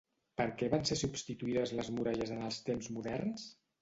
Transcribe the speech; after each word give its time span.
Per 0.39 0.45
què 0.61 0.69
van 0.73 0.87
ser 0.91 0.95
substituïdes 1.01 1.73
les 1.81 1.91
muralles 1.99 2.33
en 2.39 2.43
els 2.49 2.59
temps 2.71 2.91
moderns? 2.97 3.45